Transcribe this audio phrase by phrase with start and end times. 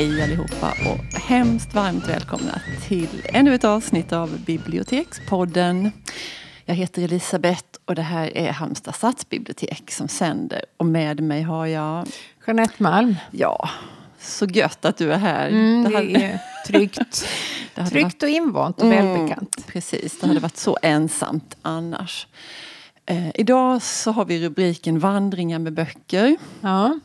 [0.00, 5.92] Hej allihopa och hemskt varmt välkomna till ännu ett avsnitt av Bibliotekspodden.
[6.64, 10.64] Jag heter Elisabeth och det här är Halmstad stadsbibliotek som sänder.
[10.76, 12.06] Och med mig har jag...
[12.46, 13.16] Jeanette Malm.
[13.30, 13.68] Ja,
[14.20, 15.48] så gött att du är här.
[15.48, 17.26] Mm, det, det är tryggt.
[17.74, 18.22] det tryggt varit...
[18.22, 19.66] och invant och mm, välbekant.
[19.66, 22.26] Precis, det hade varit så ensamt annars.
[23.06, 26.36] Eh, idag så har vi rubriken Vandringar med böcker.
[26.60, 26.98] Ja.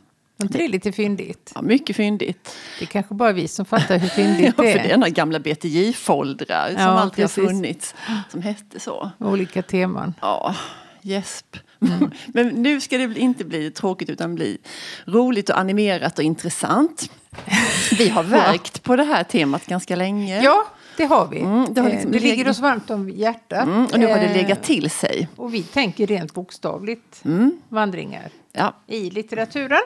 [0.44, 1.52] Inte det är lite fyndigt?
[1.55, 2.55] Ja, mycket fyndigt.
[2.80, 4.77] Det är kanske bara vi som fattar hur fyndigt ja, det är.
[4.77, 7.43] för det är några gamla BTJ-foldrar ja, som alltid precis.
[7.43, 7.95] har funnits.
[8.31, 9.12] Som hette så.
[9.20, 10.13] Olika teman.
[10.21, 10.55] Ja,
[11.02, 11.57] gäsp.
[11.81, 12.12] Mm.
[12.27, 14.57] Men nu ska det inte bli tråkigt utan bli
[15.05, 17.12] roligt och animerat och intressant.
[17.98, 20.41] Vi har verkt på det här temat ganska länge.
[20.43, 20.65] Ja,
[20.98, 21.40] det har vi.
[21.40, 23.63] Mm, det, har liksom det ligger oss varmt om hjärtat.
[23.63, 25.27] Mm, och nu har det legat till sig.
[25.35, 27.51] Och vi tänker rent bokstavligt mm.
[27.70, 28.75] vandringar ja.
[28.87, 29.81] i litteraturen.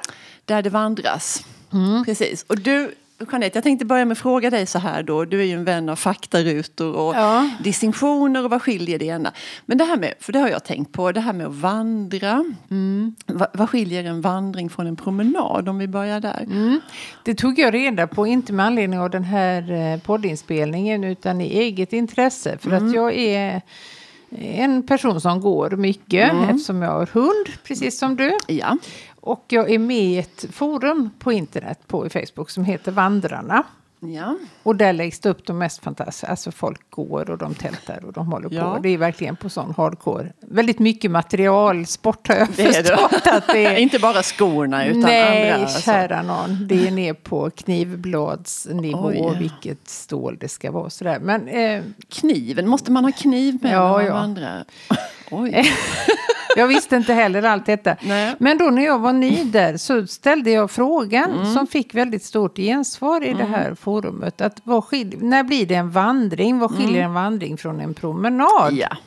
[0.45, 1.45] Där det vandras.
[1.73, 2.05] Mm.
[2.05, 2.43] Precis.
[2.43, 2.91] Och du
[3.31, 5.25] Jeanette, jag tänkte börja med att fråga dig så här då.
[5.25, 7.49] Du är ju en vän av faktarutor och ja.
[7.63, 9.33] distinktioner och vad skiljer det ena.
[9.65, 12.45] Men det här med, för det har jag tänkt på, det här med att vandra.
[12.71, 13.15] Mm.
[13.25, 16.43] Va, vad skiljer en vandring från en promenad om vi börjar där?
[16.43, 16.81] Mm.
[17.23, 21.59] Det tog jag reda på, inte med anledning av den här eh, poddinspelningen utan i
[21.59, 22.57] eget intresse.
[22.57, 22.87] För mm.
[22.87, 23.61] att jag är
[24.31, 26.43] en person som går mycket mm.
[26.43, 28.37] eftersom jag har hund, precis som du.
[28.47, 28.77] Ja.
[29.21, 33.63] Och jag är med i ett forum på internet på Facebook som heter Vandrarna.
[33.99, 34.35] Ja.
[34.63, 38.13] Och där läggs det upp de mest fantastiska, alltså folk går och de tältar och
[38.13, 38.75] de håller ja.
[38.75, 38.81] på.
[38.81, 40.33] Det är verkligen på sån hardcore.
[40.39, 43.27] Väldigt mycket materialsport har jag det förstått.
[43.27, 43.75] Att det är...
[43.77, 45.65] Inte bara skorna utan Nej, andra.
[45.65, 46.67] Nej, kära någon.
[46.67, 49.37] Det är ner på knivbladsnivå, Oj.
[49.39, 50.89] vilket stål det ska vara.
[50.89, 51.19] Sådär.
[51.19, 51.83] Men, eh...
[52.09, 54.13] Kniven, måste man ha kniv med ja, när man ja.
[54.13, 54.65] vandrar?
[55.31, 55.73] Oj.
[56.55, 57.95] Jag visste inte heller allt detta.
[58.01, 58.35] Nej.
[58.39, 61.53] Men då när jag var ny där så ställde jag frågan mm.
[61.53, 63.37] som fick väldigt stort gensvar i mm.
[63.37, 64.41] det här forumet.
[64.41, 66.59] Att vad skil- när blir det en vandring?
[66.59, 67.05] Vad skiljer mm.
[67.05, 68.73] en vandring från en promenad?
[68.73, 68.97] Ja.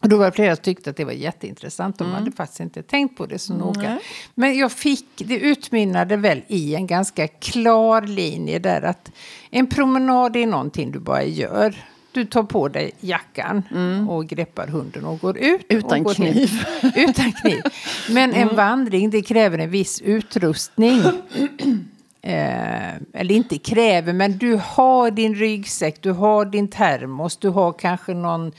[0.00, 1.98] Och då var det flera som tyckte att det var jätteintressant.
[1.98, 2.18] De mm.
[2.18, 3.86] hade faktiskt inte tänkt på det så noga.
[3.86, 3.98] Mm.
[4.34, 9.10] Men jag fick, det utmynnade väl i en ganska klar linje där att
[9.50, 11.74] en promenad är någonting du bara gör.
[12.12, 14.08] Du tar på dig jackan mm.
[14.08, 15.66] och greppar hunden och går ut.
[15.68, 16.50] Utan går kniv.
[16.96, 17.62] Utan kniv.
[18.10, 18.56] Men en mm.
[18.56, 21.02] vandring det kräver en viss utrustning.
[22.24, 27.72] Eh, eller inte kräver, men du har din ryggsäck, du har din termos, du har
[27.72, 28.52] kanske någon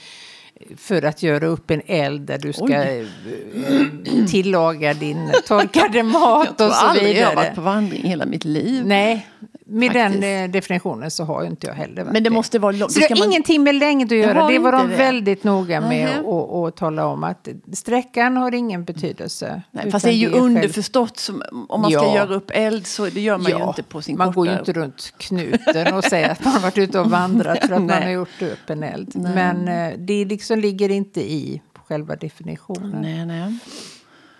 [0.78, 2.72] för att göra upp en eld där du ska Oj.
[2.72, 7.12] Eh, tillaga din torkade mat och så vidare.
[7.12, 8.86] Jag har aldrig varit på vandring hela mitt liv.
[8.86, 9.28] Nej,
[9.74, 10.22] med Faktiskt.
[10.22, 13.10] den eh, definitionen så har ju inte jag heller Men det måste vara Så det
[13.10, 13.28] har man...
[13.28, 14.48] ingenting med längd att göra.
[14.48, 14.96] Det var de det.
[14.96, 19.62] väldigt noga med att tala om att sträckan har ingen betydelse.
[19.72, 21.20] Nej, fast det är ju det är underförstått.
[21.20, 22.00] Som, om man ja.
[22.00, 23.60] ska göra upp eld så det gör man ja.
[23.60, 24.36] ju inte på sin Man korta...
[24.36, 27.74] går ju inte runt knuten och säger att man har varit ute och vandrat för
[27.76, 29.12] att man har gjort upp en eld.
[29.16, 29.36] Nej.
[29.36, 33.02] Men eh, det liksom ligger inte i själva definitionen.
[33.02, 33.58] Nej, nej.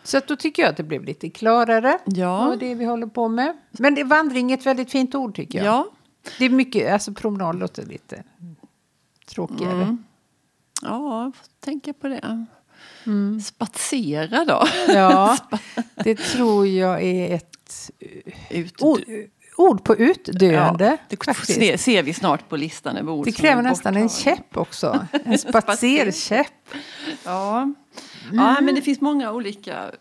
[0.04, 1.98] Så då tycker jag att det blev lite klarare.
[2.06, 2.48] Ja.
[2.48, 3.58] Och det vi håller på med.
[3.72, 5.66] Men det, vandring är ett väldigt fint ord tycker jag.
[5.68, 5.88] Ja.
[6.40, 8.24] Det är mycket, alltså promenad låter lite
[9.26, 9.74] tråkigare.
[9.74, 10.04] Mm.
[10.82, 12.46] Ja, tänka på det.
[13.06, 13.42] Mm.
[13.42, 14.64] Spatsera då?
[14.88, 15.38] Ja,
[15.96, 17.92] det tror jag är ett
[18.50, 19.02] Ut, ord,
[19.58, 20.86] ord på utdöende.
[20.86, 21.84] Ja, det faktiskt.
[21.84, 25.08] ser vi snart på listan över ord Det kräver nästan en käpp också.
[25.26, 26.48] En spatserkäpp.
[27.24, 27.74] ja.
[28.24, 28.46] Mm.
[28.46, 29.92] Ja, men det finns många olika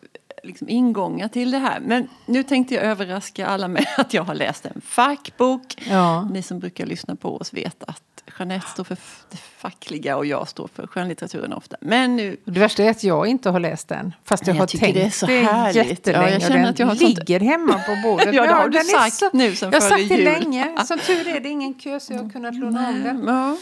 [0.43, 1.81] liksom, ingångar till det här.
[1.81, 5.83] Men nu tänkte jag överraska alla med att jag har läst en fackbok.
[5.91, 6.29] Ja.
[6.33, 8.97] Ni som brukar lyssna på oss vet att Jeanette står för
[9.31, 11.77] det fackliga och jag står för skönlitteraturen ofta.
[11.81, 12.37] Men nu...
[12.45, 14.15] Det värsta är att jag inte har läst den.
[14.25, 15.87] Fast jag, jag har tänkt det är så härligt.
[15.87, 16.27] jättelänge.
[16.27, 17.51] Ja, jag känner att jag har ligger sånt...
[17.51, 18.29] hemma på bordet.
[18.35, 19.31] ja, det har du sagt så...
[19.33, 20.85] nu sen Jag har sagt det länge.
[20.85, 23.25] Som tur är det ingen kö så jag har kunnat låna om den.
[23.27, 23.57] Ja.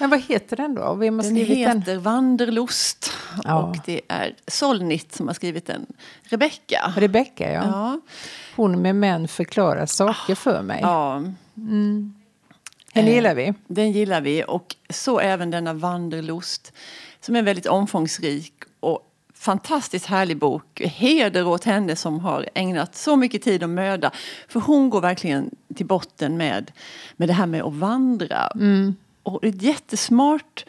[0.00, 0.94] Men vad heter den då?
[0.94, 2.02] Vem har den heter den?
[2.02, 3.12] Vanderlust.
[3.44, 3.62] Ja.
[3.62, 5.86] Och det är Solnit som har skrivit den.
[6.22, 6.92] Rebecka.
[6.96, 7.62] Rebecka, ja.
[7.64, 8.00] ja.
[8.56, 10.78] Hon med män förklarar saker för mig.
[10.82, 11.22] Ja.
[11.56, 12.14] Mm.
[12.92, 13.54] Den eh, gillar vi.
[13.66, 16.72] Den gillar vi och så även denna Vanderlust
[17.20, 20.80] som är väldigt omfångsrik och fantastiskt härlig bok.
[20.80, 24.10] Heder åt henne som har ägnat så mycket tid och möda.
[24.48, 26.72] För hon går verkligen till botten med,
[27.16, 28.46] med det här med att vandra.
[28.54, 28.94] Mm.
[29.22, 30.64] Och ett jättesmart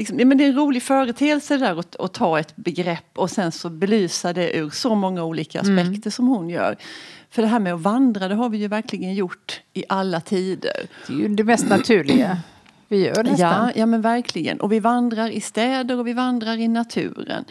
[0.00, 3.52] Liksom, men det är en rolig företeelse där att, att, ta ett begrepp och sen
[3.52, 5.78] så belysa det ur så många olika mm.
[5.78, 6.12] aspekter mm.
[6.12, 6.76] som hon gör.
[7.30, 10.86] För det här med att vandra, det har vi ju verkligen gjort i alla tider.
[11.06, 12.38] Det är ju det mest naturliga
[12.88, 13.38] vi gör nästan.
[13.38, 14.60] Ja, ja men verkligen.
[14.60, 17.44] Och vi vandrar i städer och vi vandrar i naturen.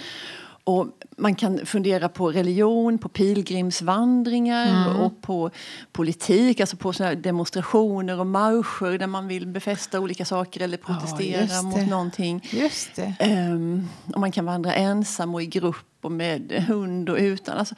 [0.64, 0.88] Och
[1.20, 5.02] man kan fundera på religion, på pilgrimsvandringar mm.
[5.02, 5.52] och på
[5.92, 11.46] politik, alltså på såna demonstrationer och marscher där man vill befästa olika saker eller protestera
[11.50, 12.48] ja, mot någonting.
[12.52, 13.16] Just det.
[13.52, 17.58] Um, och man kan vandra ensam och i grupp och med hund och utan.
[17.58, 17.76] Alltså,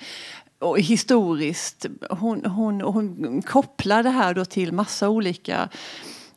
[0.60, 5.70] och historiskt, hon, hon, hon kopplar det här då till massa olika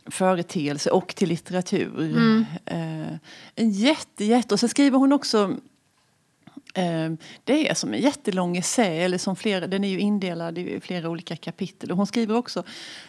[0.07, 1.99] företeelser och till litteratur.
[1.99, 2.45] Mm.
[2.73, 3.17] Uh,
[3.55, 4.55] en jätte, jätte...
[4.55, 5.57] Och sen skriver hon också
[7.45, 11.09] det är som en jättelång essä, eller som flera, den är ju indelad i flera
[11.09, 11.91] olika kapitel.
[11.91, 12.63] Och hon skriver också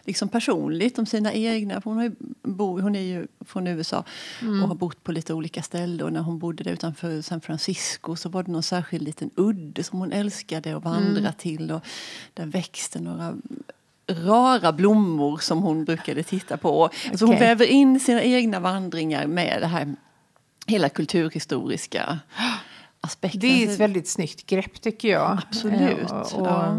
[0.04, 2.12] liksom personligt om sina egna, hon, har
[2.44, 4.04] bo, hon är ju från USA
[4.42, 4.64] mm.
[4.64, 6.06] och har bott på lite olika ställen.
[6.06, 9.84] Och när hon bodde där utanför San Francisco så var det någon särskild liten udde
[9.84, 11.34] som hon älskade att vandra mm.
[11.38, 11.72] till.
[11.72, 11.82] Och
[12.34, 13.36] där växte några
[14.10, 16.84] rara blommor som hon brukade titta på.
[16.84, 17.10] Okay.
[17.10, 19.96] Alltså hon väver in sina egna vandringar med det här
[20.68, 22.20] hela kulturhistoriska
[23.06, 23.40] aspekten.
[23.40, 25.40] Det är ett väldigt snyggt grepp tycker jag.
[25.48, 26.12] Absolut.
[26.12, 26.76] Och, och ja.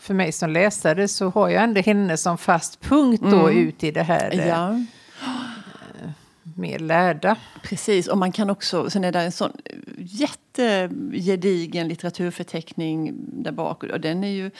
[0.00, 3.68] För mig som läsare så har jag ändå henne som fast punkt då mm.
[3.68, 4.30] ut i det här.
[4.32, 4.70] Eh, ja.
[4.70, 6.10] Eh,
[6.42, 7.36] mer lärda.
[7.62, 9.52] Precis, och man kan också, sen är det en sån
[9.98, 13.82] jättegedigen litteraturförteckning där bak.
[13.82, 14.50] Och den är ju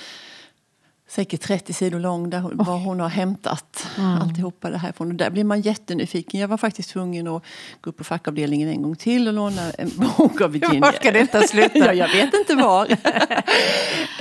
[1.09, 4.23] säkert 30 sidor lång där hon, var hon har hämtat mm.
[4.23, 5.09] alltihopa det här ifrån.
[5.09, 6.41] Och där blir man jättenyfiken.
[6.41, 7.45] Jag var faktiskt tvungen att
[7.81, 10.81] gå upp på fackavdelningen en gång till och låna en bok av Virginia.
[10.81, 11.79] Var ska detta sluta?
[11.79, 12.97] ja, jag vet inte var.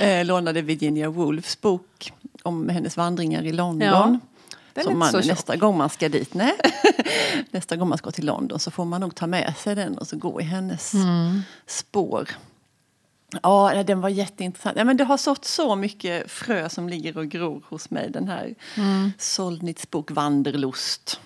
[0.00, 4.20] eh, lånade Virginia Woolfs bok om hennes vandringar i London.
[4.74, 4.82] Ja.
[4.82, 6.52] som man, nästa gång man ska dit, nej.
[7.50, 10.06] nästa gång man ska till London så får man nog ta med sig den och
[10.06, 11.42] så gå i hennes mm.
[11.66, 12.28] spår.
[13.42, 14.76] Ja, den var jätteintressant.
[14.76, 18.10] Ja, men det har sått så mycket frö som ligger och gror hos mig.
[18.10, 19.12] Den här mm.
[19.18, 21.20] Solnits bok Vanderlust.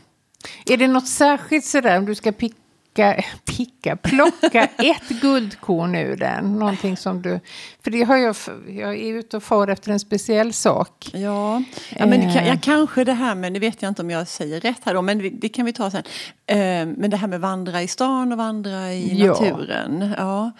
[0.66, 6.58] Är det något särskilt sådär om du ska picka, picka plocka ett guldkorn ur den?
[6.58, 7.40] Någonting som du...
[7.82, 8.36] För det har jag,
[8.68, 11.10] jag är ute och far efter en speciell sak.
[11.12, 11.62] Ja,
[11.96, 14.60] ja men det, ja, kanske det här med, nu vet jag inte om jag säger
[14.60, 16.02] rätt här då, men det kan vi ta sen.
[16.46, 16.56] Eh,
[16.96, 19.26] men det här med vandra i stan och vandra i ja.
[19.26, 20.14] naturen.
[20.18, 20.52] Ja.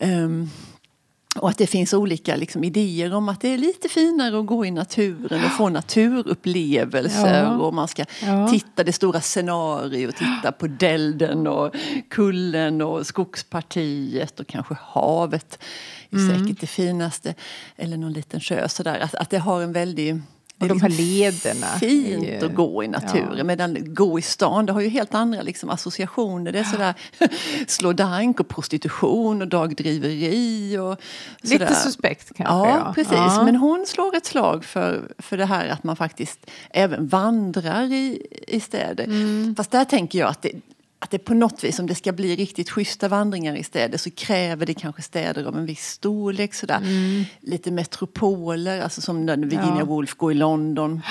[0.00, 0.50] Um,
[1.36, 4.66] och att det finns olika liksom, idéer om att det är lite finare att gå
[4.66, 7.42] i naturen och få naturupplevelser.
[7.42, 7.56] Ja.
[7.56, 8.48] Och man ska ja.
[8.48, 11.74] titta det stora scenariot, titta på dälden och
[12.08, 15.58] kullen och skogspartiet och kanske havet.
[16.10, 16.38] är mm.
[16.38, 17.34] säkert det finaste.
[17.76, 18.68] Eller någon liten sjö.
[18.68, 19.00] Sådär.
[19.00, 20.20] Att, att det har en väldig
[20.60, 21.66] och de här lederna.
[21.66, 23.38] Fint ju, att gå i naturen.
[23.38, 23.44] Ja.
[23.44, 26.52] Medan gå i stan, det har ju helt andra liksom, associationer.
[26.52, 26.94] Det är sådär
[27.66, 30.78] slå dank och prostitution och dagdriveri.
[30.78, 31.00] Och
[31.42, 31.58] sådär.
[31.58, 32.54] Lite suspekt kanske.
[32.54, 32.92] Ja, ja.
[32.94, 33.12] precis.
[33.12, 33.42] Ja.
[33.44, 38.26] Men hon slår ett slag för, för det här att man faktiskt även vandrar i,
[38.48, 39.04] i städer.
[39.04, 39.54] Mm.
[39.56, 40.52] Fast där tänker jag att det,
[41.02, 44.10] att det på något vis, om det ska bli riktigt schyssta vandringar i städer så
[44.10, 46.54] kräver det kanske städer av en viss storlek.
[46.54, 46.76] Sådär.
[46.76, 47.24] Mm.
[47.40, 49.84] Lite metropoler, alltså som när Virginia ja.
[49.84, 51.02] Woolf går i London.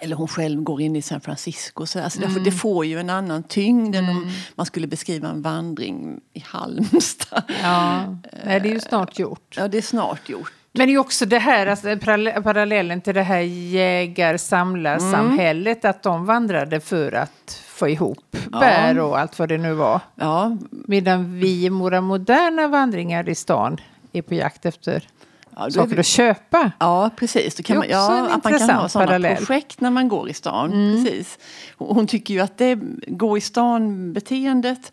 [0.00, 1.86] Eller hon själv går in i San Francisco.
[1.86, 2.44] Så alltså mm.
[2.44, 4.04] Det får ju en annan tyngd mm.
[4.04, 4.34] än om mm.
[4.54, 7.42] man skulle beskriva en vandring i Halmstad.
[7.62, 9.54] Ja, Nej, det är ju snart gjort.
[9.56, 10.52] Ja, det är snart gjort.
[10.72, 11.96] Men det är också det här, alltså,
[12.42, 15.90] parallellen till det här jägar-samlarsamhället, mm.
[15.90, 18.58] att de vandrade för att få ihop ja.
[18.58, 20.00] bär och allt vad det nu var.
[20.14, 20.56] Ja.
[20.70, 23.76] Medan vi i våra moderna vandringar i stan
[24.12, 25.08] är på jakt efter
[25.56, 26.00] ja, saker vi...
[26.00, 26.72] att köpa.
[26.78, 27.54] Ja, precis.
[27.54, 30.72] Då kan man, ja, att man kan ha sådana projekt när man går i stan.
[30.72, 31.04] Mm.
[31.04, 31.38] Precis.
[31.76, 34.92] Hon tycker ju att det gå i stan-beteendet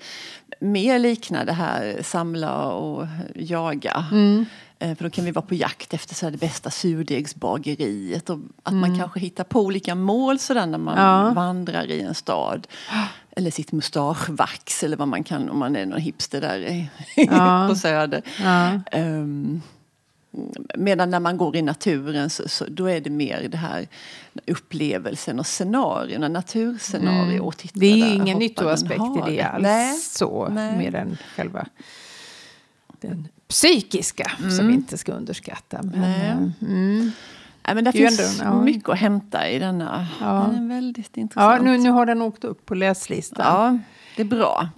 [0.60, 4.06] mer liknar det här samla och jaga.
[4.12, 4.46] Mm.
[4.80, 8.30] Eh, för då kan vi vara på jakt efter så det bästa surdegsbageriet.
[8.30, 8.82] Och att mm.
[8.82, 11.34] man kanske hittar på olika mål sådär när man ja.
[11.34, 12.68] vandrar i en stad.
[13.32, 17.68] Eller sitt mustaschvax eller vad man kan om man är någon hipster där ja.
[17.70, 18.22] på Söder.
[18.40, 18.80] Ja.
[19.00, 19.62] Um,
[20.76, 23.88] medan när man går i naturen så, så, då är det mer det här
[24.48, 27.40] upplevelsen och scenarierna, naturscenarier.
[27.40, 27.52] Mm.
[27.74, 29.64] det är ju ingen nyttoaspekt i det alls.
[29.64, 29.98] Nej.
[29.98, 30.78] Så, Nej.
[30.78, 31.68] mer än själva
[33.02, 34.52] den psykiska mm.
[34.52, 35.80] som vi inte ska underskatta.
[35.84, 36.52] Men, Nej.
[36.62, 37.12] Mm.
[37.68, 38.62] Nej, men det, det finns ändå, ja.
[38.62, 40.08] mycket att hämta i denna.
[40.22, 40.50] Ja.
[40.52, 41.66] Den är väldigt intressant.
[41.66, 43.46] Ja, nu, nu har den åkt upp på läslistan.
[43.46, 43.80] Ja,
[44.16, 44.70] det är bra.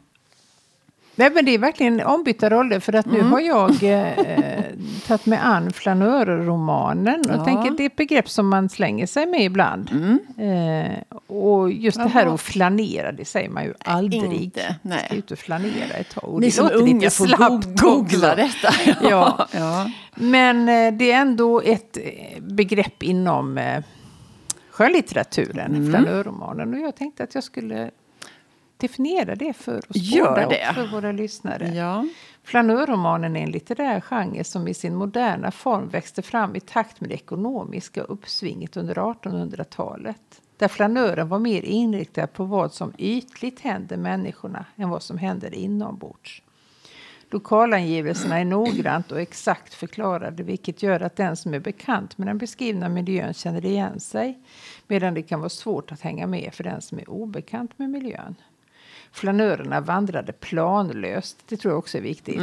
[1.17, 3.31] Nej, men det är verkligen ombytta roller för att nu mm.
[3.31, 4.63] har jag eh,
[5.07, 7.45] tagit mig an flanörromanen och ja.
[7.45, 9.91] tänker det är ett begrepp som man slänger sig med ibland.
[9.91, 10.19] Mm.
[10.37, 14.41] Eh, och just det här att flanera, det säger man ju aldrig.
[14.41, 15.05] Inte, nej.
[15.05, 16.23] Ska ut och flanera ett tag.
[16.23, 18.73] Och Ni som unga får googla detta.
[19.09, 19.47] ja.
[19.51, 19.91] ja.
[20.15, 23.83] Men eh, det är ändå ett eh, begrepp inom eh,
[24.69, 25.89] skönlitteraturen, mm.
[25.89, 26.73] flanörromanen.
[26.73, 27.91] Och jag tänkte att jag skulle
[28.77, 30.69] definiera det för oss Gör båda det.
[30.69, 31.67] och för våra lyssnare.
[31.67, 32.07] Ja.
[32.43, 37.09] Flanörromanen är en litterär genre som i sin moderna form växte fram i takt med
[37.09, 40.41] det ekonomiska uppsvinget under 1800-talet.
[40.57, 45.53] Där flanören var mer inriktad på vad som ytligt händer människorna än vad som händer
[45.53, 46.41] inombords.
[47.29, 52.37] Lokalangivelserna är noggrant och exakt förklarade vilket gör att den som är bekant med den
[52.37, 54.39] beskrivna miljön känner igen sig
[54.87, 58.35] medan det kan vara svårt att hänga med för den som är obekant med miljön.
[59.11, 62.41] Flanörerna vandrade planlöst, det tror jag också är viktigt.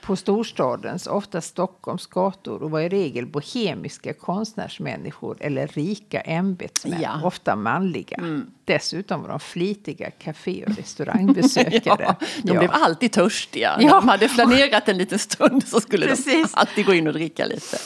[0.00, 7.20] På storstadens, ofta Stockholms gator och var i regel bohemiska konstnärsmänniskor eller rika ämbetsmän, Ja.
[7.24, 8.16] ofta manliga.
[8.64, 12.02] Dessutom var de flitiga café och restaurangbesökare.
[12.04, 12.58] Ja, de Ja.
[12.58, 13.76] blev alltid törstiga.
[13.80, 13.88] Ja.
[14.00, 16.52] de hade flanerat en liten stund så skulle Precis.
[16.52, 17.76] de alltid gå in och dricka lite.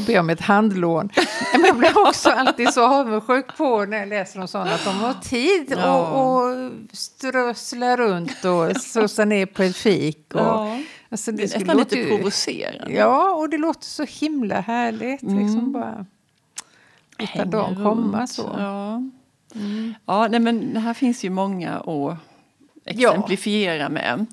[0.00, 1.10] Och be om ett handlån.
[1.52, 4.90] Men jag blir också alltid så avundsjuk på när jag läser om sådana att de
[4.94, 6.00] har tid Ja.
[6.08, 10.34] och, och strössla runt och sosa ner på ett fik.
[10.34, 10.78] Och, Ja.
[11.08, 12.92] alltså, Det är skulle nästan lite ju- provocerande.
[12.94, 15.22] Ja, och det låter så himla härligt.
[15.22, 15.38] Mm.
[15.38, 16.06] Liksom bara
[17.18, 18.50] låta dagen komma så.
[18.58, 19.02] Ja,
[20.06, 22.16] ja nej, men det här finns ju många att
[22.84, 24.26] exemplifiera med.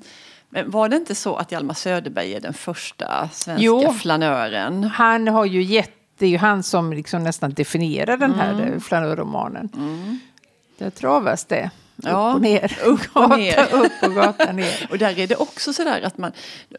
[0.50, 3.92] Men var det inte så att Hjalmar Söderberg är den första svenska Jo.
[3.92, 4.84] flanören?
[4.84, 8.66] Han har ju gett, det är ju han som liksom nästan definierar den här Mm.
[8.66, 8.80] mm.
[8.80, 9.68] flanörromanen.
[10.78, 11.70] Där travas det.
[12.02, 12.78] Ja, upp och ner.
[12.84, 13.58] upp och gata ner.
[13.72, 14.86] upp och gata ner.
[14.90, 16.32] Och där är det också sådär att man,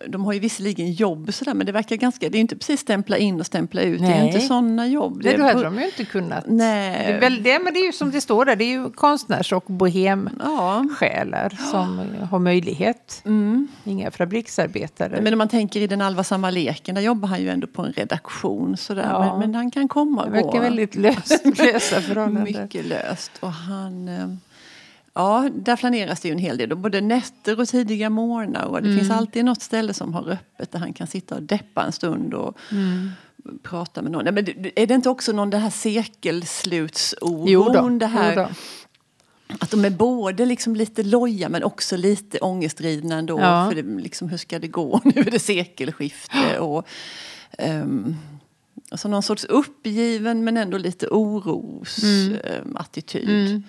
[0.08, 3.18] de har ju visserligen jobb sådär men det verkar ganska, det är inte precis stämpla
[3.18, 4.28] in och stämpla ut, det är Nej.
[4.28, 5.24] inte sådana jobb.
[5.24, 6.44] Det, då hade på- de ju inte kunnat.
[6.48, 7.06] Nej.
[7.08, 8.90] Det är, väl, det, men det är ju som det står där, det är ju
[8.92, 11.66] konstnärs och bohemsjälar Ja.
[11.72, 13.22] som har möjlighet.
[13.26, 13.68] Mm.
[13.84, 15.22] Inga fabriksarbetare.
[15.22, 17.94] Men om man tänker i den allvarsamma leken, där jobbar han ju ändå på en
[17.94, 19.08] redaktion sådär.
[19.12, 19.30] Ja.
[19.32, 20.46] Men, men han kan komma och det gå.
[20.48, 22.44] verkar väldigt löst, lösa förhållanden.
[22.44, 23.32] Mycket löst.
[23.40, 24.28] Och han, eh,
[25.20, 26.76] ja, där planeras det ju en hel del.
[26.78, 28.66] Både nätter och tidiga morgnar.
[28.66, 29.00] Och det Mm.
[29.00, 32.34] finns alltid något ställe som har öppet där han kan sitta och deppa en stund
[32.34, 33.10] och Mm.
[33.64, 34.24] prata med någon.
[34.24, 34.46] Nej, men
[34.76, 37.48] är det inte också någon det här sekelslutsoron?
[37.48, 38.46] Jo då, det här, jo.
[39.60, 43.40] Att de är både liksom lite loja men också lite ångestdrivna ändå.
[43.40, 43.70] Ja.
[43.70, 45.02] För det, liksom, hur ska det gå?
[45.04, 46.60] Nu är det sekelskifte.
[46.70, 46.88] Och,
[47.60, 48.16] um,
[48.90, 53.30] alltså någon sorts uppgiven men ändå lite orosattityd.
[53.30, 53.64] Mm.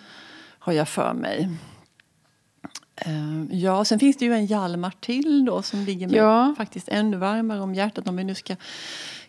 [0.63, 1.49] Har jag för mig.
[2.97, 6.55] Ehm, ja, sen finns det ju en Hjalmar till då som ligger mig Ja.
[6.57, 8.57] faktiskt ännu varmare om hjärtat om vi nu ska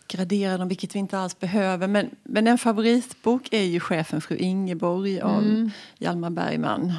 [0.08, 1.88] gradera dem, vilket vi inte alls behöver.
[1.88, 5.72] Men, men en favoritbok är ju Chefen fru Ingeborg av Mm.
[5.98, 6.94] Hjalmar Bergman.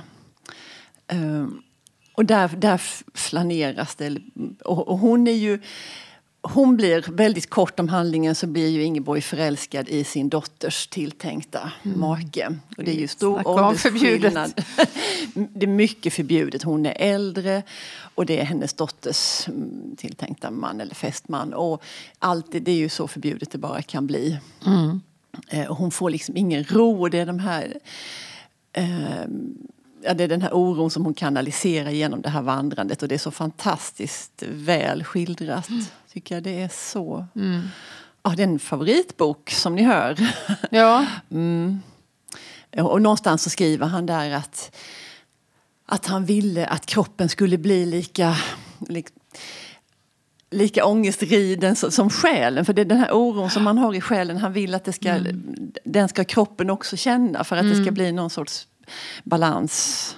[1.07, 1.62] Ehm,
[2.15, 2.81] och där, där
[3.15, 4.19] flaneras det.
[4.65, 5.61] Och, och hon är ju...
[6.44, 11.72] Hon blir, väldigt kort om handlingen, så blir ju Ingeborg förälskad i sin dotters tilltänkta
[11.82, 12.58] make.
[12.76, 14.52] Och det är ju stor åldersskillnad.
[15.34, 16.62] det är mycket förbjudet.
[16.62, 17.62] Hon är äldre
[18.14, 21.54] och det är hennes dotters mm, tilltänkta man eller fästman.
[21.54, 21.82] Och
[22.18, 24.38] allt det, det är ju så förbjudet det bara kan bli.
[25.49, 27.08] Eh, och hon får liksom ingen ro.
[27.08, 27.78] Det är de här...
[28.72, 29.25] Eh,
[30.02, 33.02] ja, det är den här oron som hon kanaliserar genom det här vandrandet.
[33.02, 35.68] Och det är så fantastiskt väl skildrat.
[36.12, 37.26] Tycker jag det är så...
[38.23, 40.35] Ja, det är en favoritbok som ni hör.
[40.71, 41.07] Ja,
[42.83, 44.76] Och någonstans så skriver han där att,
[45.87, 48.37] att han ville att kroppen skulle bli lika,
[48.88, 49.07] lik,
[50.50, 52.64] lika ångestriden som, själen.
[52.64, 54.92] För det är den här oron som man har i själen, han vill att det
[54.92, 55.19] ska,
[55.85, 58.66] den ska kroppen också känna för att det ska bli någon sorts
[59.25, 60.16] balans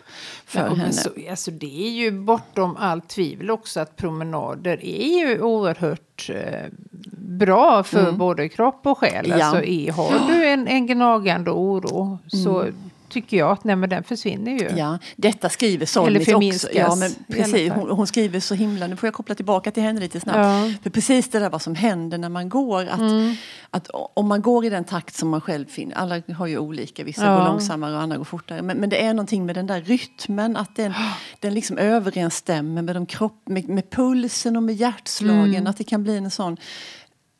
[0.54, 0.92] för Ja, henne.
[0.92, 6.70] så, alltså det är ju bortom allt tvivel också att promenader är ju oerhört eh,
[7.18, 9.26] bra för både kropp och själ.
[9.26, 9.38] Mm.
[9.38, 9.44] Ja.
[9.46, 12.66] Alltså, är, har du en, en gnagande oro så
[13.14, 14.68] tycker jag att nej, men den försvinner ju.
[14.76, 16.68] Ja, detta skriver Solnit också.
[16.72, 20.00] Ja, men precis, hon, hon skriver så himla, nu får jag koppla tillbaka till henne
[20.00, 20.38] lite snabbt.
[20.38, 20.72] Ja.
[20.82, 22.86] För precis det där vad som händer när man går.
[22.86, 23.34] Att, Mm.
[23.70, 27.04] att om man går i den takt som man själv finner, alla har ju olika,
[27.04, 27.38] vissa Ja.
[27.38, 28.62] går långsammare och andra går fortare.
[28.62, 30.92] Men, men det är någonting med den där rytmen, att den,
[31.40, 35.54] den liksom överensstämmer med, de kropp, med, med pulsen och med hjärtslagen.
[35.54, 35.66] Mm.
[35.66, 36.56] Att det kan bli en sån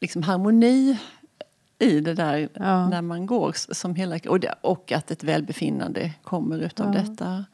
[0.01, 0.97] liksom, harmoni
[1.79, 2.89] i det där Ja.
[2.89, 3.53] när man går.
[3.75, 7.45] Som hela, och, det, och att ett välbefinnande kommer utav detta.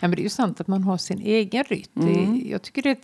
[0.00, 2.02] Ja, men det är ju sant att man har sin egen rytm.
[2.02, 2.42] Mm.
[2.50, 2.98] Jag, tycker det,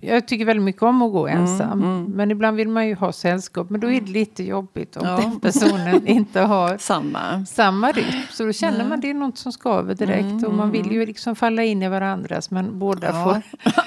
[0.00, 2.04] jag tycker väldigt mycket om att gå ensam.
[2.14, 3.70] Men ibland vill man ju ha sällskap.
[3.70, 5.16] Men då är det lite jobbigt om Ja.
[5.16, 7.46] den personen inte har Samma.
[7.46, 8.20] samma rytm.
[8.30, 10.46] Så då känner man det är något som skaver direkt.
[10.46, 12.50] Och man vill ju liksom falla in i varandras.
[12.50, 13.42] Men båda Ja,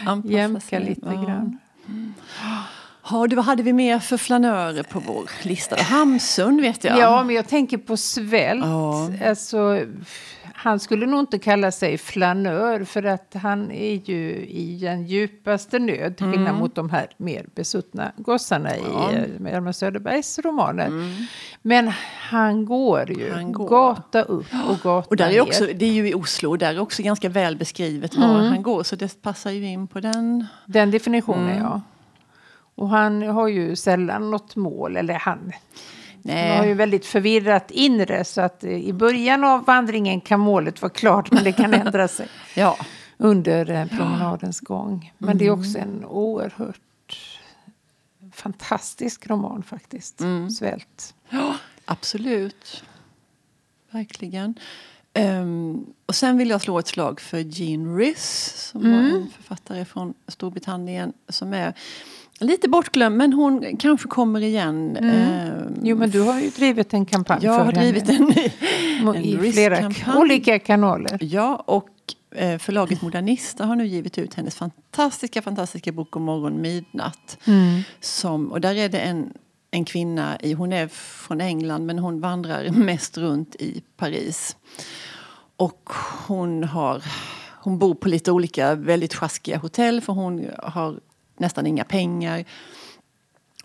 [0.06, 1.24] får jämka lite Ja.
[1.24, 1.58] grann.
[3.12, 5.76] Ja, du, vad hade vi mer för flanörer på vår lista?
[5.82, 6.98] Hamsun vet jag.
[6.98, 8.66] Ja, men jag tänker på svält.
[8.66, 9.12] Ja.
[9.26, 9.80] Alltså,
[10.54, 15.80] han skulle nog inte kalla sig flanör för att han är ju i den djupaste
[15.80, 16.60] nöd till skillnad mm.
[16.60, 19.12] mot de här mer besuttna gossarna ja.
[19.12, 20.88] i eh, Hjalmar Söderbergs romaner.
[20.88, 21.12] Mm.
[21.62, 21.92] Men
[22.30, 23.70] han går ju han går.
[23.70, 26.80] gata upp och gata och där är också, Det är ju i Oslo där är
[26.80, 28.46] också ganska väl beskrivet var mm.
[28.46, 30.46] han går så det passar ju in på den.
[30.66, 31.64] Den definitionen mm.
[31.64, 31.82] ja.
[32.82, 35.54] Och han har ju sällan något mål, eller han
[36.22, 36.50] Nej.
[36.50, 40.82] Det har ju väldigt förvirrat inre så att eh, i början av vandringen kan målet
[40.82, 42.78] vara klart men det kan ändra sig ja.
[43.18, 45.14] under eh, promenadens gång.
[45.18, 45.38] Men mm.
[45.38, 46.80] det är också en oerhört
[48.34, 50.22] fantastisk roman faktiskt.
[50.22, 50.50] Mm.
[50.50, 51.14] Svält.
[51.30, 52.84] Ja, absolut.
[53.92, 54.56] Verkligen.
[55.14, 59.12] Um, och sen vill jag slå ett slag för Jean Rhys som mm.
[59.12, 61.74] var en författare från Storbritannien som är
[62.42, 64.98] Lite bortglömd, men hon kanske kommer igen.
[64.98, 65.10] Mm.
[65.10, 68.34] Eh, jo, men du har ju drivit en kampanj jag för har drivit en,
[69.08, 71.18] en I flera olika kanaler.
[71.22, 71.90] Ja, och
[72.36, 77.38] eh, förlaget Modernista har nu givit ut hennes fantastiska, fantastiska bok om morgon midnatt.
[77.46, 77.82] Mm.
[78.00, 79.34] Som, och där är det en,
[79.72, 84.56] en kvinna, i, hon är från England men hon vandrar mest runt i Paris.
[85.56, 85.90] Och
[86.28, 87.04] hon har
[87.64, 91.00] hon bor på lite olika väldigt sjaskiga hotell för hon har
[91.42, 92.46] nästan inga pengar.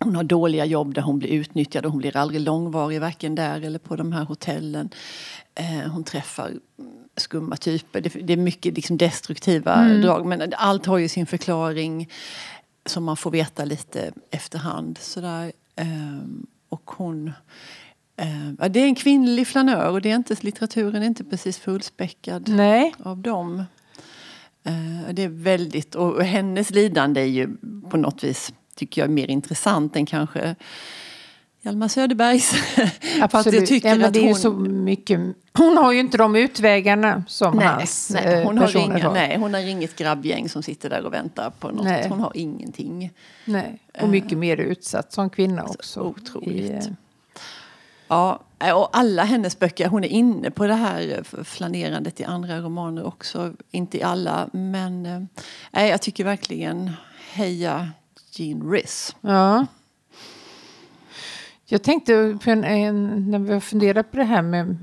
[0.01, 3.61] Hon har dåliga jobb där hon blir utnyttjad och hon blir aldrig långvarig varken där
[3.61, 4.91] eller på de här hotellen.
[5.55, 6.53] Eh, hon träffar
[7.17, 8.01] skumma typer.
[8.01, 10.03] Det, det är mycket liksom destruktiva mm.
[10.03, 12.09] drag men allt har ju sin förklaring
[12.87, 14.99] som man får veta lite efterhand.
[14.99, 15.53] Sådär.
[15.77, 15.87] Eh,
[16.69, 17.33] och hon...
[18.17, 22.49] Eh, det är en kvinnlig flanör och det är inte, litteraturen är inte precis fullspäckad
[22.49, 22.95] Nej.
[22.99, 23.65] av dem.
[25.07, 27.49] Eh, det är väldigt, och hennes lidande är ju
[27.91, 30.57] på något vis, tycker jag, mer intressant än kanske
[31.67, 32.55] Hjalmar Söderbergs.
[33.21, 34.35] Absolut, jag ja, men det är hon...
[34.35, 35.21] så mycket.
[35.53, 38.97] Hon har ju inte de utvägarna som nej, hans nej, eh, hon personer har.
[38.97, 39.15] Inga, har.
[39.15, 41.85] Nej, hon har inget grabbgäng som sitter där och väntar på något.
[41.85, 42.09] Nej.
[42.09, 43.11] Hon har ingenting.
[43.45, 46.01] Nej, och mycket uh, mer utsatt som kvinna också.
[46.01, 46.87] Otroligt.
[46.87, 46.97] I,
[48.09, 48.43] Ja,
[48.75, 53.53] och alla hennes böcker, hon är inne på det här flanerandet i andra romaner också.
[53.71, 55.07] Inte i alla, men
[55.73, 56.91] äh, jag tycker verkligen
[57.33, 57.89] heja
[58.31, 59.17] Jean Riss.
[59.21, 59.67] Ja.
[61.65, 64.77] Jag tänkte på en, en, när vi har funderat på det här med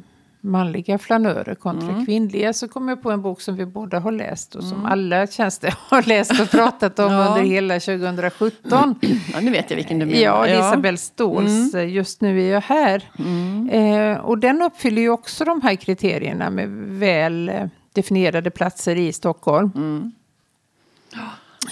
[0.45, 2.05] manliga flanörer kontra mm.
[2.05, 4.85] kvinnliga så kom jag på en bok som vi båda har läst och som mm.
[4.85, 5.17] alla
[5.61, 7.27] det har läst och pratat om ja.
[7.27, 8.95] under hela 2017.
[9.33, 10.19] Ja, nu vet jag vilken du menar.
[10.19, 11.89] Ja, är Isabelle Ståhls mm.
[11.89, 13.09] Just nu är jag här.
[13.19, 13.69] Mm.
[13.69, 19.13] Eh, och den uppfyller ju också de här kriterierna med väl eh, definierade platser i
[19.13, 19.71] Stockholm.
[19.75, 20.11] Mm.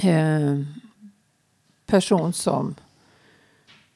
[0.01, 0.65] Eh,
[1.85, 2.75] person som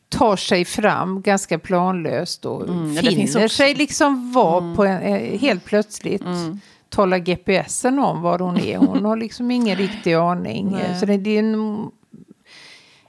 [0.09, 4.75] tar sig fram ganska planlöst och mm, finner sig liksom vara mm.
[4.75, 6.21] på en, eh, helt plötsligt.
[6.21, 6.59] Mm.
[6.89, 8.77] Talar GPSen om var hon är.
[8.77, 10.71] Hon har liksom ingen riktig aning.
[10.71, 10.99] Nej.
[10.99, 11.89] Så det, det är en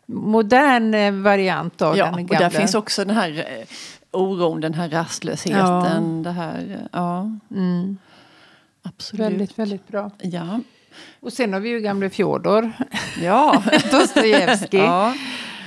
[0.07, 2.47] modern eh, variant av ja, den gamla.
[2.47, 3.67] Och där finns också den här eh,
[4.11, 5.59] oron, den här rastlösheten.
[5.59, 6.01] Ja.
[6.25, 7.31] Det här, ja.
[7.51, 7.97] Mm.
[8.83, 9.27] Absolut.
[9.27, 10.11] Väldigt, väldigt bra.
[10.23, 10.61] Ja.
[11.21, 12.73] Och sen har vi ju gamle Fjodor.
[13.23, 13.63] Ja.
[13.91, 14.81] Dostojevskij.
[14.81, 15.15] ja.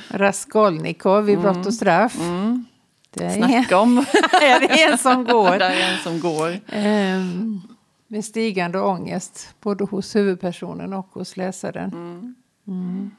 [0.10, 1.72] Raskolnikov i Brott och mm.
[1.72, 2.20] straff.
[2.20, 2.66] Mm.
[3.12, 4.06] Det är Snacka om!
[4.32, 5.58] ja, det är en som går.
[5.58, 6.60] det är en som går.
[6.76, 7.62] Um,
[8.08, 11.92] med stigande ångest, både hos huvudpersonen och hos läsaren.
[11.94, 12.36] Mm.
[12.68, 13.12] Mm.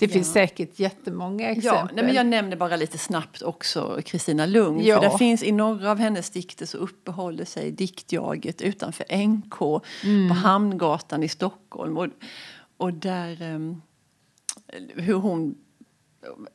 [0.00, 1.72] Det finns säkert jättemånga exempel.
[1.72, 4.84] Ja, nej, men jag nämner bara lite snabbt också Kristina Lugn.
[4.84, 5.00] Ja.
[5.00, 10.28] För det finns i några av hennes dikter så uppehåller sig diktjaget utanför NK mm.
[10.28, 11.98] på Hamngatan i Stockholm.
[11.98, 12.06] Och,
[12.76, 13.42] och där...
[13.42, 13.82] Um,
[14.94, 15.54] hur hon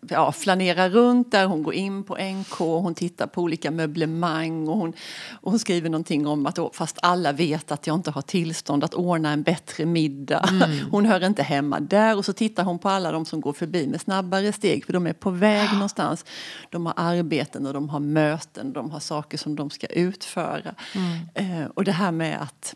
[0.10, 4.78] ja, flanerar runt där, hon går in på NK, hon tittar på olika möblemang och
[4.78, 4.93] hon,
[5.41, 8.93] och hon skriver någonting om att fast alla vet att jag inte har tillstånd att
[8.93, 10.50] ordna en bättre middag.
[10.50, 10.71] Mm.
[10.91, 13.88] Hon hör inte hemma där och så tittar hon på alla de som går förbi
[13.88, 15.74] med snabbare steg för de är på väg ja.
[15.74, 16.26] någonstans.
[16.69, 20.76] De har arbeten och de har möten, de har saker som de ska utföra.
[20.95, 21.62] Mm.
[21.62, 22.76] Eh, och det här med att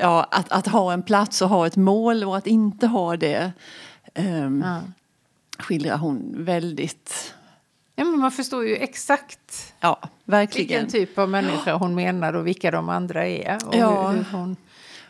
[0.00, 3.52] Ja, att, att ha en plats och ha ett mål och att inte ha det
[4.14, 4.80] um, ja.
[5.58, 7.34] skildrar hon väldigt...
[7.96, 10.68] Ja, men man förstår ju exakt ja, verkligen.
[10.68, 13.58] vilken typ av människa hon menar och vilka de andra är.
[13.66, 14.10] Och ja.
[14.10, 14.56] hur, hon,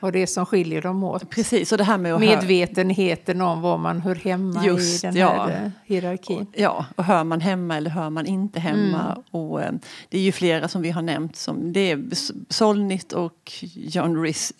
[0.00, 1.30] vad det är som skiljer dem åt.
[1.30, 5.16] Precis, och det här med att Medvetenheten om var man hör hemma Just, i den
[5.16, 5.46] ja.
[5.46, 6.40] här eh, hierarkin.
[6.40, 9.00] Och, ja, och hör man hemma eller hör man inte hemma.
[9.00, 9.22] Mm.
[9.30, 11.36] Och, um, det är ju flera som vi har nämnt.
[11.36, 12.00] Som, det är
[12.48, 14.52] Solnit och John Rhys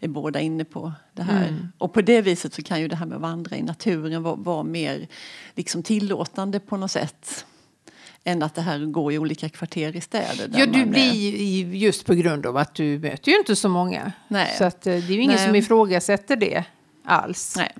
[0.00, 1.48] är båda inne på det här.
[1.48, 1.68] Mm.
[1.78, 4.34] Och på det viset så kan ju det här med att vandra i naturen vara,
[4.34, 5.06] vara mer
[5.54, 7.46] liksom tillåtande på något sätt.
[8.24, 10.50] än att det här går i olika kvarter i städer.
[10.54, 14.12] Ja, du blir just på grund av att du möter ju inte så många.
[14.28, 14.54] Nej.
[14.58, 15.46] Så att, eh, det är ju ingen Nej.
[15.46, 16.64] som ifrågasätter det
[17.04, 17.56] alls.
[17.56, 17.72] Nej.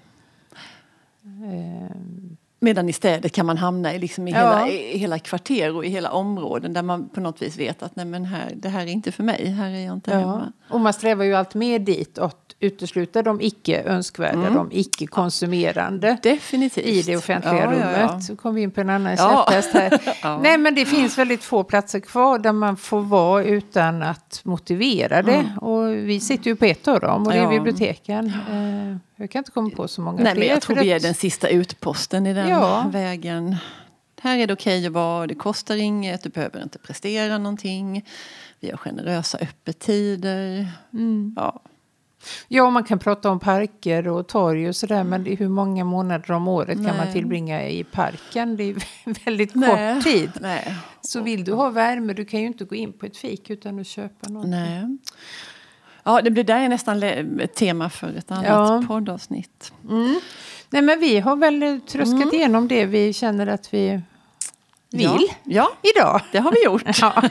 [2.58, 4.38] Medan i städer kan man hamna i, liksom i, ja.
[4.38, 7.96] hela, i hela kvarter och i hela områden där man på något vis vet att
[7.96, 10.18] nej men här, det här är inte för mig, här är jag inte ja.
[10.18, 10.52] hemma.
[10.70, 12.18] Och man strävar ju allt mer dit
[12.60, 14.54] utesluta de icke önskvärda, mm.
[14.54, 16.86] de icke konsumerande Definitivt.
[16.86, 17.96] i det offentliga ja, rummet.
[17.96, 18.20] Ja, ja.
[18.20, 20.38] Så kom vi in på en annan käpphäst här.
[20.42, 25.22] Nej men det finns väldigt få platser kvar där man får vara utan att motivera
[25.22, 25.34] det.
[25.34, 25.58] Mm.
[25.58, 28.32] Och vi sitter ju på ett av dem och det är biblioteken.
[29.16, 30.40] Jag kan inte komma på så många Nej, fler.
[30.40, 33.56] Men jag tror vi är den sista utposten i den vägen.
[34.20, 38.04] Här är det okej okay att vara, det kostar inget, du behöver inte prestera någonting.
[38.60, 40.68] Vi har generösa öppettider.
[40.92, 41.34] Mm.
[41.36, 41.62] Ja.
[42.48, 46.48] Ja, man kan prata om parker och torg och sådär, men hur många månader om
[46.48, 46.86] året Nej.
[46.86, 48.56] kan man tillbringa i parken?
[48.56, 48.76] Det är
[49.24, 49.94] väldigt Nej.
[49.94, 50.30] kort tid.
[50.40, 50.74] Nej.
[51.00, 53.78] Så vill du ha värme, du kan ju inte gå in på ett fik utan
[53.78, 54.48] att köpa något.
[54.48, 54.98] Nej.
[56.06, 58.84] Ja, det blir där nästan ett tema för ett annat ja.
[58.88, 59.72] poddavsnitt.
[59.88, 60.20] Mm.
[60.70, 62.34] Nej, men vi har väl tröskat mm.
[62.34, 64.00] igenom det vi känner att vi
[64.90, 65.28] vill ja.
[65.44, 66.20] ja, idag.
[66.32, 66.82] Det har vi gjort.
[67.00, 67.22] ja.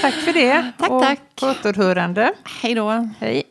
[0.00, 0.72] Tack för det.
[0.78, 1.20] tack, och tack.
[1.34, 2.32] På återhörande.
[2.62, 3.08] Hej då.
[3.20, 3.42] Hej.